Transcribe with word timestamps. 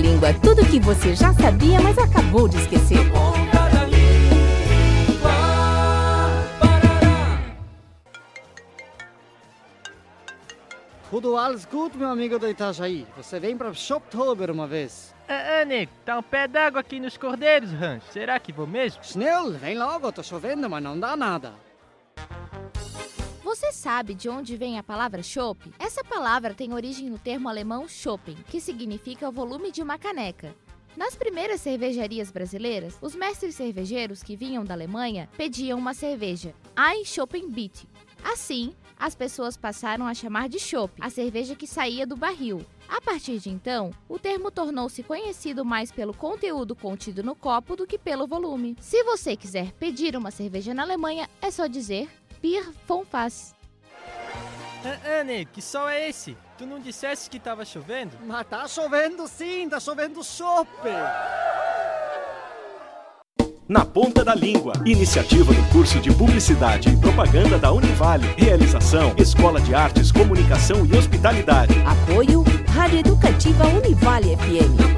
Língua. 0.00 0.32
Tudo 0.34 0.64
que 0.66 0.78
você 0.80 1.14
já 1.14 1.32
sabia, 1.34 1.80
mas 1.80 1.98
acabou 1.98 2.48
de 2.48 2.56
esquecer. 2.58 2.98
Tudo 11.10 11.36
alles 11.36 11.64
gut, 11.64 11.96
meu 11.96 12.08
amigo 12.08 12.38
do 12.38 12.48
Itajaí? 12.48 13.06
Você 13.16 13.40
vem 13.40 13.56
para 13.56 13.72
Shoptober 13.72 14.50
uma 14.50 14.66
vez? 14.66 15.14
Ah, 15.28 15.60
ah, 15.60 15.64
nego, 15.64 15.90
tá 16.04 16.18
um 16.18 16.22
pé 16.22 16.46
d'água 16.46 16.80
aqui 16.80 17.00
nos 17.00 17.16
Cordeiros, 17.16 17.72
Rancho. 17.72 18.06
Será 18.12 18.38
que 18.38 18.52
vou 18.52 18.66
mesmo? 18.66 19.02
Schnell, 19.02 19.52
vem 19.52 19.78
logo, 19.78 20.12
tô 20.12 20.22
chovendo, 20.22 20.68
mas 20.68 20.82
não 20.82 21.00
dá 21.00 21.16
nada. 21.16 21.54
Você 23.56 23.72
sabe 23.72 24.12
de 24.12 24.28
onde 24.28 24.54
vem 24.54 24.78
a 24.78 24.82
palavra 24.82 25.22
chopp? 25.22 25.72
Essa 25.78 26.04
palavra 26.04 26.52
tem 26.52 26.74
origem 26.74 27.08
no 27.08 27.18
termo 27.18 27.48
alemão 27.48 27.88
Schoppen, 27.88 28.36
que 28.50 28.60
significa 28.60 29.26
o 29.26 29.32
volume 29.32 29.72
de 29.72 29.82
uma 29.82 29.96
caneca. 29.96 30.54
Nas 30.94 31.16
primeiras 31.16 31.62
cervejarias 31.62 32.30
brasileiras, 32.30 32.98
os 33.00 33.14
mestres 33.14 33.54
cervejeiros 33.54 34.22
que 34.22 34.36
vinham 34.36 34.62
da 34.62 34.74
Alemanha 34.74 35.26
pediam 35.38 35.78
uma 35.78 35.94
cerveja, 35.94 36.54
Ein 36.76 37.02
Schoppenbiet. 37.02 37.88
Assim, 38.22 38.74
as 38.98 39.14
pessoas 39.14 39.56
passaram 39.56 40.06
a 40.06 40.12
chamar 40.12 40.50
de 40.50 40.58
chopp 40.58 40.92
a 41.00 41.08
cerveja 41.08 41.56
que 41.56 41.66
saía 41.66 42.06
do 42.06 42.14
barril. 42.14 42.60
A 42.86 43.00
partir 43.00 43.38
de 43.38 43.48
então, 43.48 43.90
o 44.06 44.18
termo 44.18 44.50
tornou-se 44.50 45.02
conhecido 45.02 45.64
mais 45.64 45.90
pelo 45.90 46.12
conteúdo 46.12 46.76
contido 46.76 47.22
no 47.22 47.34
copo 47.34 47.74
do 47.74 47.86
que 47.86 47.98
pelo 47.98 48.26
volume. 48.26 48.76
Se 48.80 49.02
você 49.02 49.34
quiser 49.34 49.72
pedir 49.72 50.14
uma 50.14 50.30
cerveja 50.30 50.74
na 50.74 50.82
Alemanha, 50.82 51.26
é 51.40 51.50
só 51.50 51.66
dizer 51.66 52.06
Bier 52.42 52.64
von 52.86 53.04
Fass. 53.04 53.54
Ah, 54.84 55.24
nego, 55.24 55.50
que 55.52 55.60
sol 55.60 55.88
é 55.88 56.08
esse? 56.08 56.36
Tu 56.56 56.64
não 56.64 56.78
disseste 56.78 57.28
que 57.28 57.38
tava 57.38 57.64
chovendo? 57.64 58.16
Mas 58.24 58.46
tá 58.46 58.68
chovendo 58.68 59.26
sim, 59.26 59.68
tá 59.68 59.80
chovendo 59.80 60.22
chope. 60.22 60.88
Na 63.68 63.84
Ponta 63.84 64.24
da 64.24 64.34
Língua. 64.34 64.74
Iniciativa 64.84 65.52
do 65.52 65.62
curso 65.72 65.98
de 65.98 66.14
Publicidade 66.14 66.88
e 66.88 66.96
Propaganda 66.96 67.58
da 67.58 67.72
Univale. 67.72 68.32
Realização: 68.36 69.12
Escola 69.18 69.60
de 69.60 69.74
Artes, 69.74 70.12
Comunicação 70.12 70.86
e 70.86 70.96
Hospitalidade. 70.96 71.74
Apoio 71.84 72.44
Rádio 72.72 73.00
Educativa 73.00 73.66
Univale 73.66 74.36
FM. 74.36 74.95